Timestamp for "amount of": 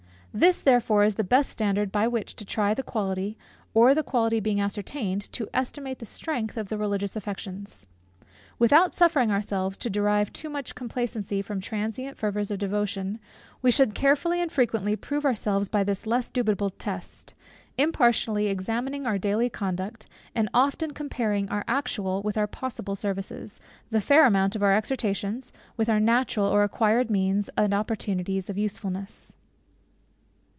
24.25-24.63